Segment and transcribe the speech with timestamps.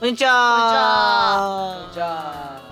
[0.00, 1.90] こんにちは。
[1.94, 2.04] じゃ
[2.56, 2.62] あ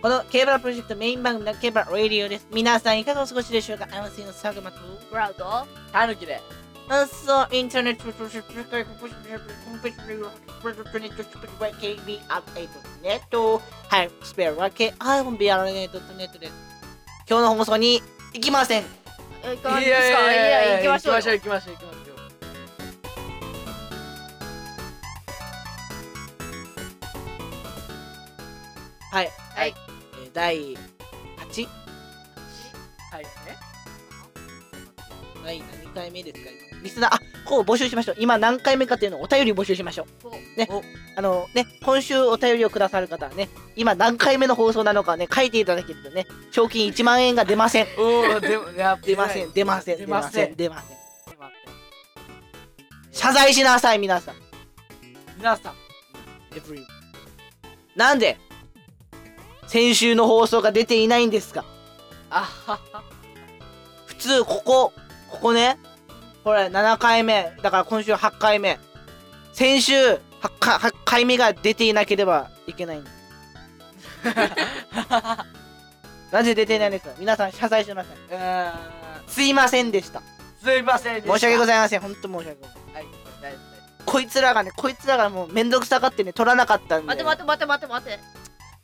[0.00, 2.46] このケーブラプロジェクトメイン番組のケーブララディオです。
[2.52, 3.86] 皆さんいかがお過ごしでしょうか？
[3.92, 4.78] アマシンのサグマと。
[5.10, 5.44] ブラウド。
[5.92, 6.40] たぬきで。
[7.26, 9.44] そう、インターネットプロジェクト、コンピュータープロジェク
[10.84, 11.24] ト、ネット、
[11.78, 16.73] KB、アップエイト、ネット、はい、スペアは KIBR ネットネットです。
[17.28, 18.02] 今日の放送に
[18.34, 18.84] 行きません。
[19.44, 21.20] え行かないですかいや行きましょうよ。
[21.20, 22.14] 行きましょう行きましょう行きましょう。
[29.10, 29.74] はい、はい。
[30.24, 30.76] えー第 8?
[33.12, 33.30] はいね。
[35.44, 36.50] 第何回目ですか？
[36.50, 38.16] 今リスナー、あ、こう募集しましょう。
[38.18, 40.58] 今何回目かっていうのをお便り募集しましょう。
[40.58, 40.82] ねお、
[41.16, 47.86] あのね、今週お便りをくださる方はね、今何回目の放送なのかね、書いていただけるとね、賞金1万円が出ません。
[47.98, 48.58] おおで
[49.02, 50.96] 出ません、出ません、出ません出ません。
[53.12, 54.34] 謝罪しなさい、皆さん
[55.38, 55.74] 皆さん
[57.96, 58.38] なんで、
[59.68, 61.64] 先週の放送が出ていないんですか？
[62.30, 63.02] あはは
[64.06, 64.92] 普通、ここ、
[65.30, 65.78] ここね、
[66.44, 68.78] これ7回目、だから今週8回目。
[69.54, 70.20] 先週 8,
[70.58, 73.14] か8回目が出ていなければいけないんです。
[76.30, 78.10] なぜ出ていないんですか皆さん謝罪してくださ
[79.26, 80.22] すいませんでした。
[80.62, 82.00] すいませんでした申し訳ごいざいません。
[82.00, 82.94] 本当申し訳ございません。
[82.94, 83.06] はい
[83.40, 83.58] 大丈
[84.04, 87.06] こいつらがね、こいつらがもうめんどくさがってね、取らなかったんで。
[87.06, 88.20] 待て待て待て待て待て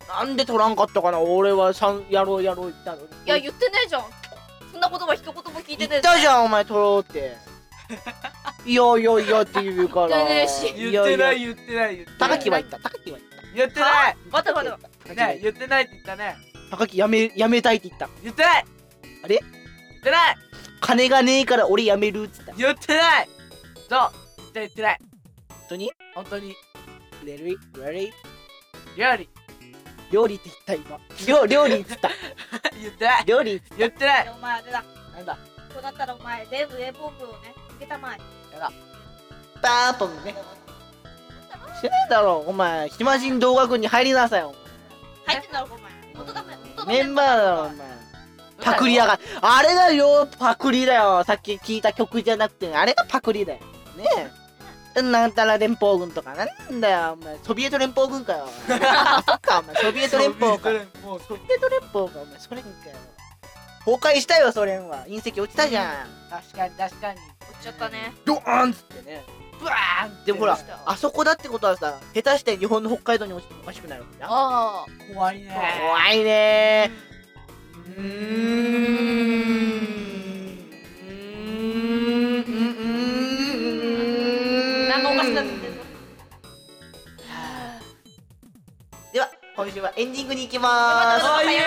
[0.08, 3.04] なんで取らんかったかな俺はさんやろうやろう言ったのに。
[3.04, 4.04] いや言ってねえじゃん
[4.72, 7.49] そんな言葉一言も聞いてね言っえんたじゃん、お前取ろうって。
[8.64, 10.08] いやいやいやって言うから。
[10.08, 12.18] 言ってねえし夫言ってないや言ってない言ってない。
[12.18, 13.54] 高木は言った、高木は言った。
[13.54, 14.16] 言ってない。
[14.30, 16.36] 待て待て待て高木はね言ってないって言ったね。
[16.70, 18.08] 高木やめ、やめたいって言った。
[18.22, 18.64] 言ってない。
[19.24, 19.38] あれ？
[19.38, 19.48] 言
[20.00, 20.36] ってない。
[20.80, 22.52] 金がねえから俺やめるっつった。
[22.52, 23.28] 言ってない。
[23.88, 24.10] そう。
[24.36, 24.98] 言って言ってない。
[25.48, 25.92] 本当に？
[26.14, 26.54] 本当に。
[27.24, 28.12] レリレリ
[28.96, 29.28] 料理。
[30.10, 31.00] 料理って言った今。
[31.26, 32.10] 料料理っつった。
[32.80, 33.24] 言ってない。
[33.26, 34.28] 料理言ってない。
[34.28, 34.82] お前あれだ。
[34.82, 35.16] た。
[35.16, 35.38] なんだ？
[35.72, 37.54] そうなったらお前全部 A ポンプをね。
[37.54, 38.18] 受けたまえ
[39.62, 40.34] パーポンね。
[41.80, 42.88] 知らないだろ、お前。
[42.88, 44.54] 暇人動画軍に入りなさいよ。
[45.26, 47.76] 入ってんだろお前元だめ元のメンバーだろ、お前。
[48.62, 51.24] パクリやがあれだよ、パクリだよ。
[51.24, 53.60] さっき聞いた曲じゃなくて、あれがパクリだよ。
[53.96, 54.04] ね
[54.96, 55.02] え。
[55.02, 57.38] なんたら連邦軍とか、なんだよ、お前。
[57.42, 58.48] ソビエト連邦軍かよ。
[58.68, 59.76] そっか、お前。
[59.76, 60.70] ソビエト連邦か。
[60.70, 62.38] ソビもうそエト連邦か、お前。
[62.38, 62.96] ソ連かよ。
[63.86, 65.04] 崩壊したよ、ソ連は。
[65.06, 66.30] 隕石落ちたじゃん。
[66.30, 68.12] 確かに確かに落ちちゃったね。
[68.24, 68.72] ドーン！
[68.72, 69.24] っつってね。
[69.60, 70.08] ブワー！
[70.08, 74.30] ンでもほらあそこだってことはさ、下手して日本の北海道に落ちてもおかしくないわけじゃん。
[74.30, 75.78] あ怖いね。
[75.78, 76.90] 怖いね。
[77.98, 78.04] うー。
[81.08, 81.26] うん。
[84.88, 85.02] なん。
[85.02, 85.50] かおかしくなって
[89.12, 91.26] では、今週はエンディングに行きまーす。
[91.26, 91.60] あいえ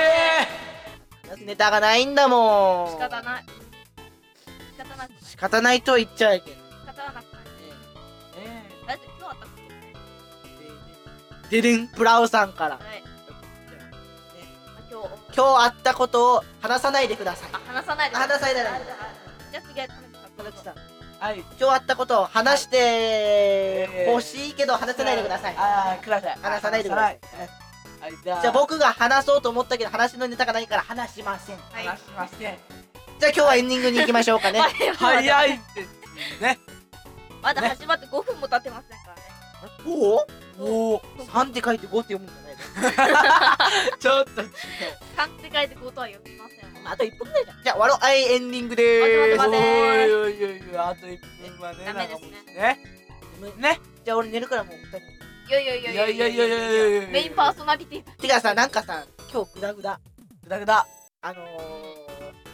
[1.45, 2.15] ネタがないん。
[2.15, 2.87] だもん。
[2.91, 3.49] 仕方ない仕
[5.43, 6.55] 方なくないとは言っちゃうけど。
[6.55, 7.23] 仕方なくない
[8.37, 9.63] えだって今日あったことね
[11.49, 12.75] ででん、ブラウさんから。
[12.75, 13.03] はい。
[13.03, 17.49] あ今日今日あったことを話さないでください。
[17.51, 18.15] あ話さないで。
[18.15, 18.61] あ話さないで。
[18.61, 19.87] じゃあ次は
[20.37, 20.75] 田中さん、
[21.19, 21.39] はい。
[21.39, 25.55] 今日あったことを話してほしいけど話さないでください。
[25.57, 27.19] あーください話さないでください。
[28.01, 28.13] はい。
[28.23, 28.41] じゃあ。
[28.41, 31.57] じゃあ僕が話そうと思ったけど話のネタがないから話しません。
[31.57, 32.57] はい話しません
[33.23, 34.59] じゃあ今日はエンディングに行きましょうかね。
[34.99, 36.43] 早いって。
[36.43, 36.59] ね。
[37.41, 39.21] まだ始まって5分も経ってませんからね。
[39.85, 40.27] おお
[40.59, 43.95] おお ?3 って書いて5って読むんじゃないの？
[43.97, 44.51] ちょっと違う
[45.15, 46.87] 3って書いて5とは読みません。
[46.87, 47.63] あと1分ぐらいじゃん。
[47.63, 47.97] じゃあ終わろう。
[48.01, 49.47] はい、エンディングでーす。
[49.47, 50.77] おいおいおいおい。
[50.77, 52.29] あと1分はねダメですね。
[52.57, 52.81] なんか
[53.39, 53.69] もうね。
[53.69, 53.79] ね。
[54.03, 54.97] じゃあ俺寝るからもう2人。
[54.97, 57.07] いやいやいやいやいやいやいやいや。
[57.07, 58.21] メインパーソナリティ。
[58.21, 59.97] てかさ、なんかさ、今日グダグダ。
[60.43, 60.85] ぐだぐだ
[61.21, 62.02] あのー、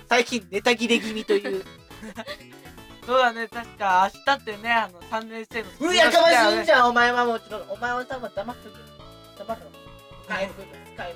[0.10, 1.64] 最近ネタ切れ気味という。
[3.06, 8.76] そうだね確か明日ってねあの3年生のうやかましいんじゃんお前はもうちょっと、お前はさ、もう黙っとけ。
[9.40, 9.62] 黙ろ。
[10.28, 11.16] 帰る、帰る。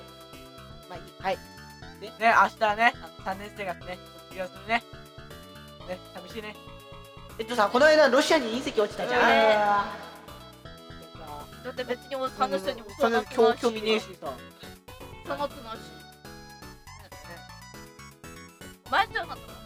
[0.88, 1.02] まあいい。
[1.20, 1.36] はい。
[1.36, 3.98] ね明日はねあの3年生がね
[4.28, 4.82] 卒業するね
[5.88, 6.56] ね寂しいね
[7.38, 9.20] えっとさ、この間ロシアに隕石落ちたじゃん。
[9.30, 9.96] えあ
[11.64, 14.32] だって別におさんの人にもそんな興興味ねえしさ。
[15.26, 15.93] そのくなし
[18.90, 19.58] 前じゃなかったの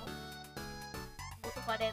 [1.45, 1.93] 元カレ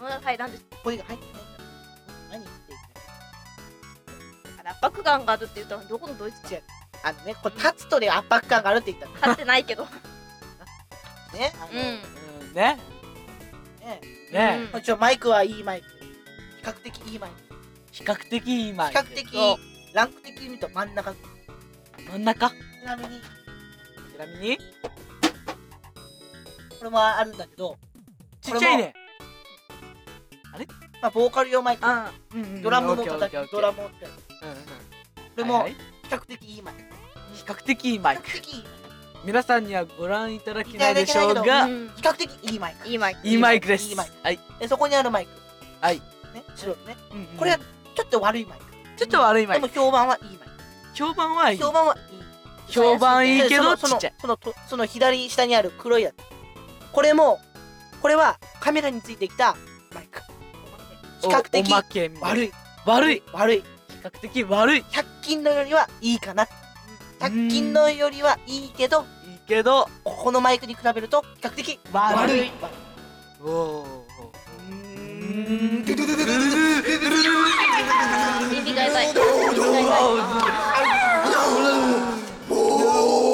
[0.00, 2.38] うんはいなんですこれが入ってないから。
[2.38, 2.76] 何言ってん
[4.56, 6.38] だよ圧迫感があるって言ったのどこのドイツ
[7.04, 9.14] あのね、これ立つとね、圧迫感があるって言ったの。
[9.16, 9.90] 立ってないけどね
[11.60, 11.78] あのうん
[12.48, 12.78] うんね
[13.80, 17.36] ねねうんちょマイクはいいマイク比較的いいマイク
[17.90, 19.58] 比較的いいマイク比較的
[19.94, 21.14] ランク的に見ると真ん中
[22.10, 22.54] 真ん中ち
[22.86, 24.58] なみにちなみに
[26.82, 27.76] これもあるんだけど
[28.40, 28.92] ちっちゃいね。
[31.00, 31.86] まあボーカル用マイク。
[31.86, 34.56] あうんうんドラムもオッケーオッ叩きドラムを叩きこうんうん。
[35.36, 35.76] れも比
[36.10, 36.80] 較的いいマイク。
[37.34, 38.28] 比較的いいマイ比ク
[39.24, 41.88] 皆さんにはご覧いただけないでしょうがうん。
[41.94, 42.88] 比較的いいマイク。
[42.88, 43.28] いいマイク。
[43.28, 43.94] いいマイクです。
[43.96, 44.40] はい。
[44.58, 45.30] でそこにあるマイク。
[45.80, 46.00] はい。
[46.34, 46.96] ね白のね。
[47.12, 48.64] うんうんこれはちょっと悪いマイク。
[48.96, 49.68] ちょっと悪いマイク。
[49.68, 50.48] でも評判はいいマイ
[50.94, 51.58] 評判はいい。
[51.58, 52.72] ク評判はいい。
[52.72, 54.14] 評判いいけどでそのちっちゃい。
[54.20, 56.16] そのその左下にある黒いやつ
[56.92, 57.40] これも
[58.00, 59.56] これはカメラについてきた
[59.94, 60.20] マイク。
[61.20, 62.28] 比較的おおまけみたいな。
[62.28, 62.52] 悪い。
[62.84, 63.14] 悪い。
[63.16, 63.64] 比悪い。
[64.02, 64.78] 較的悪い。
[64.80, 66.46] い100均のよりはいいかな。
[67.20, 69.88] 100均のよりはいいけどいけど。
[70.04, 72.18] ここのマイクに比べると比較的悪い。
[72.18, 72.50] 悪い。
[73.40, 74.06] おお
[78.50, 79.12] 耳が痛い。
[79.14, 80.12] 耳が痛い。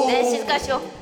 [0.08, 0.97] ね静かにしよう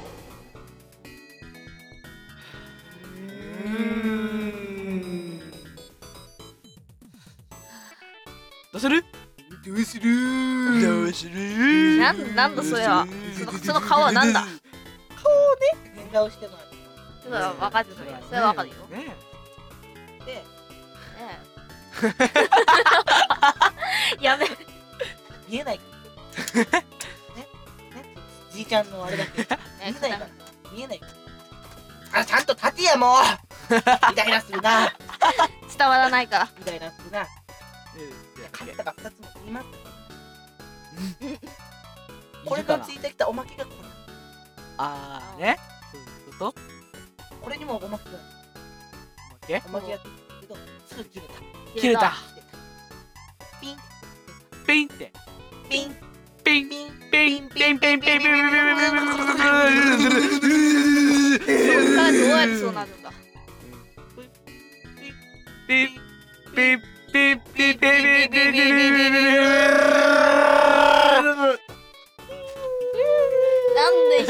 [12.36, 13.06] なんなんだそれは。
[13.38, 14.44] そのその顔はなんだ。
[15.94, 16.62] 変顔してもら
[17.24, 18.10] それは分かってる。
[18.10, 18.74] よそれは分かるよ。
[18.90, 19.16] ね
[20.22, 20.44] ってね
[24.20, 24.22] え。
[24.24, 24.46] やめ
[25.48, 25.78] 見えない。
[25.78, 25.84] か
[26.54, 27.48] らねね。
[28.52, 29.42] じいちゃんのあれだけ。
[29.42, 29.46] 見
[29.88, 30.28] えないから。
[30.72, 31.00] 見えない。
[31.00, 31.06] か
[32.12, 33.18] らあちゃんと立てやもう。
[34.12, 34.92] イライラするな。
[35.76, 36.48] 伝わらないから。
[36.64, 37.26] イライラするな。
[38.52, 39.66] 勝ったが2つも言います
[42.46, 43.76] これがついてきたおまけがこれ
[44.78, 45.58] あーね。
[46.38, 46.54] そういうこと
[47.42, 48.16] これにもおまけが
[49.30, 49.62] おまけ？
[49.66, 50.56] おまけがついてるけど
[50.86, 51.34] すぐ切れた。
[51.80, 52.12] 切れた。
[53.60, 53.76] ピン
[54.66, 55.12] ピンって。
[55.68, 55.96] ピン。
[56.44, 56.68] ピン。
[56.68, 56.90] ピン。
[57.10, 57.48] ピン。
[57.48, 57.48] ピン。
[57.50, 57.80] ピン。
[57.80, 57.96] ピン。
[57.96, 57.96] ピン。
[57.96, 57.96] ピン。
[57.96, 57.98] ピン。
[57.98, 58.00] ピン。
[58.00, 58.20] ピン。
[58.20, 58.32] ピ
[60.96, 61.38] ン。
[61.38, 63.10] そっからどうやってそうなるんだ
[64.16, 64.30] ピン。
[65.66, 65.88] ピン。
[66.54, 66.80] ピン。
[67.12, 67.40] ピン。
[67.40, 67.56] ピン。
[67.56, 67.78] ピン。
[67.78, 68.30] ピン。
[68.30, 68.52] ピン。
[68.52, 68.66] ピン。
[68.66, 69.95] なんで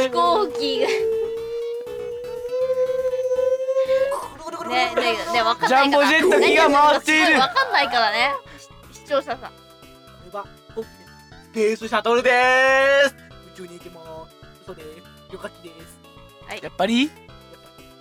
[0.09, 0.89] 飛行機が。
[4.69, 5.87] ねねねわかんないから。
[5.87, 7.31] ジャンボジェット機が回っている。
[7.31, 8.35] ねわかんないからね。
[8.93, 9.39] し視聴者さん。
[9.41, 9.47] こ
[10.33, 12.31] れはースシャトルで
[13.09, 13.15] す。
[13.55, 14.35] 宇宙に行きます。
[14.63, 14.89] 嘘です。
[15.31, 15.99] 旅客機です。
[16.63, 17.11] やっぱり？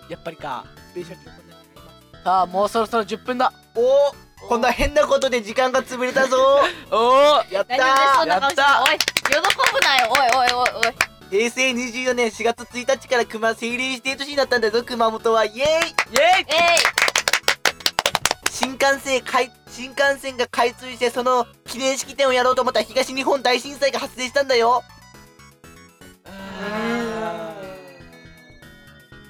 [0.09, 0.65] やっぱりか。
[0.91, 1.81] スペースシャトルこんなになりま
[2.17, 2.23] す。
[2.23, 3.53] さあもうそろそろ10分だ。
[3.75, 6.37] おおこんな変なことで時間が潰れたぞ。
[6.91, 9.05] おおやった何でそんな顔してやったおい喜
[9.73, 10.09] ぶなよ。
[10.09, 10.93] おいおいおいおい
[11.29, 15.45] 平成24年4月1日から熊政令指定都市になったんだぞ熊本は。
[15.45, 15.63] イエーイイ！
[15.63, 15.65] エイ！
[15.65, 15.65] え
[18.51, 24.81] 新幹線開新幹線が開通してその記念式典をやろうと思ったら東日本大震災が発生したんだよ。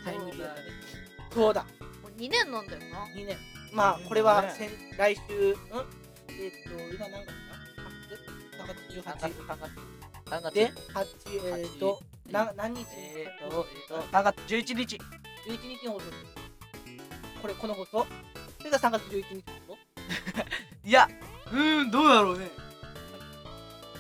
[0.03, 0.59] タイムリーだね。
[1.33, 1.61] そうだ。
[1.61, 1.65] い
[2.03, 3.05] もう2年なんだよな。
[3.15, 3.37] 2年。
[3.73, 4.53] まあこれはね。
[4.57, 5.21] 先来週。
[5.21, 5.55] うん？
[6.29, 7.33] えっ、と今何月だ
[8.63, 9.35] ?3 月？3月18
[10.25, 11.99] 3月で8えっ、と
[12.31, 12.87] な何日？
[12.97, 14.97] えーとえーと3月11日。
[15.47, 16.05] 11日の放送
[17.41, 18.05] これこの放送？
[18.59, 19.77] それが3月11日の放送
[20.83, 21.07] いや
[21.51, 22.49] うーんどうだろうね。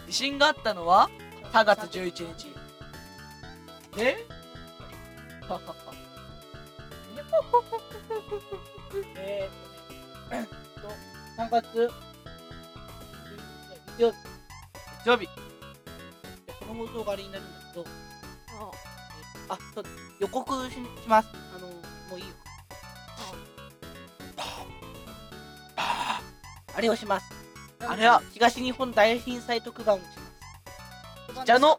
[0.07, 1.09] 地震があったのは
[1.53, 2.47] 3月11日。
[3.97, 4.17] え？
[5.47, 5.75] ははは
[9.17, 10.47] えー、とね
[10.81, 11.91] と3月11
[13.97, 14.15] 日月曜日。
[15.03, 15.44] 月曜日
[16.75, 17.85] 放送があれになるんだけど
[19.49, 19.57] あ。
[19.73, 19.89] そうだ
[20.19, 21.29] 予告しします。
[21.55, 21.75] あのも
[22.15, 22.33] ういいよ。
[26.75, 27.25] あれをします。
[27.79, 30.03] あれは東日本大震災特番をし
[31.33, 31.45] ます。
[31.45, 31.77] じゃの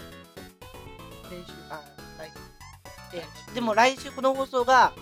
[1.29, 1.83] 先週あ
[2.19, 4.93] 来週えーでも来週この放送が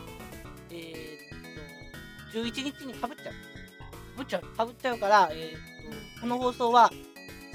[0.71, 3.35] えー、っと11日にかぶっちゃう。
[4.17, 4.43] ぶっちゃう。
[4.57, 6.91] かぶっちゃうからえー、っとこの放送は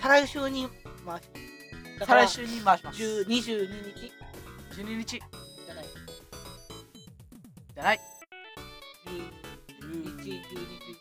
[0.01, 0.67] 再来週に
[1.05, 1.38] 回します
[1.99, 3.01] だから再来週に回します。
[3.01, 4.11] 10 22日。
[4.71, 5.05] 12日。
[5.05, 5.85] じゃない。
[7.75, 7.99] じゃない。
[9.05, 9.39] 11、
[9.79, 10.99] 12、11、15、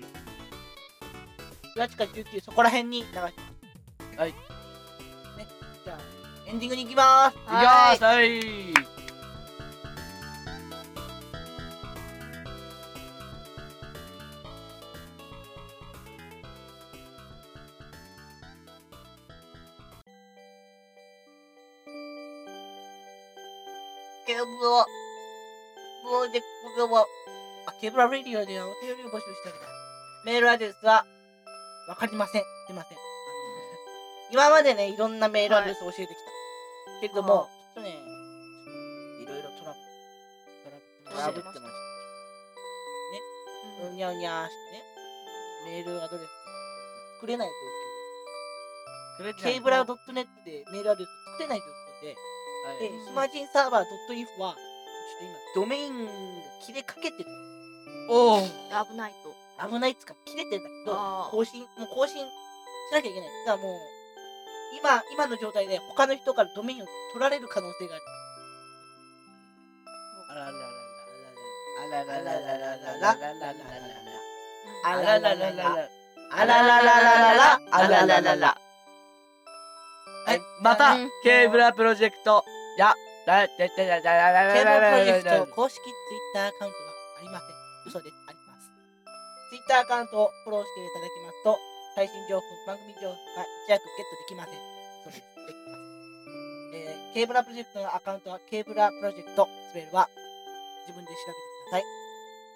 [0.00, 0.26] 16
[1.76, 4.36] 18か19そこら辺に流しますはいね
[5.84, 5.98] じゃあ
[6.48, 8.95] エンディングに行きますいきますはい
[24.26, 24.84] ケーブラ
[26.02, 27.06] プロジェクトは、
[27.66, 29.70] あ、ケーブララディオではお便りを募集しております。
[30.26, 31.04] メールアドレスは、
[31.88, 32.42] わかりません。
[32.66, 32.98] すいません。
[34.32, 37.00] 今までね、いろんなメールアドレスを教えてきた。
[37.00, 37.90] けれども、きっとね、
[39.22, 41.86] いろいろトラブル、トラブル、トラブってました。
[43.86, 44.82] うにゃうにゃーしてね、
[45.66, 46.28] メールアドレス
[47.20, 47.48] 作れない
[49.20, 49.42] 状況。
[49.42, 51.68] ケーブラ .net でメールアドレス作れない状況
[52.02, 52.16] で、
[52.78, 54.56] で、ヒマジンサーバー .if は、ちょっと今、
[55.54, 56.10] ドメインが
[56.64, 57.30] 切れかけてる。
[58.08, 59.12] おお危ない
[59.58, 59.68] と。
[59.68, 62.22] 危ないっつうか、切れてんだけど更新、もう更新し
[62.92, 63.28] なきゃいけない。
[63.46, 63.78] だからもう、
[64.78, 68.04] 今、今の状態で他の人からドメインを取られる可能性がある。
[70.28, 70.54] あららら
[71.70, 73.76] らあららららららららら
[74.84, 75.88] ああららららららららら
[76.32, 78.58] あららららららあらららら
[80.26, 82.44] はいまたうんケーブラプロジェクト
[82.76, 82.94] や
[83.26, 87.56] だだだだだだだケーブルプロジェクだト公式ツイッターアカウントはありません。
[87.88, 88.14] 嘘です。
[88.28, 88.70] あります。
[89.50, 91.58] ツイッターアカウントをフォローしていただきますと、
[91.96, 94.60] 最新情報、番組情報がいち早くゲットできません。
[95.00, 95.20] 嘘です。
[95.20, 95.96] できます。
[96.76, 100.08] えー、ケーブラプロジェクトのアカウントは、ケーブラプロジェクト、スペルは
[100.86, 101.84] 自分で調べてください。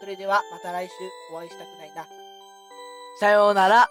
[0.01, 0.95] それでは、また来週
[1.33, 2.07] お会いしたくないな。
[3.19, 3.89] さようなら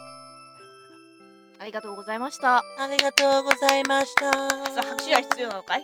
[1.60, 2.64] ありがとうございました。
[2.80, 4.32] ありがとうございました。
[4.32, 4.38] さ
[4.80, 5.84] あ、拍手は必要なのかい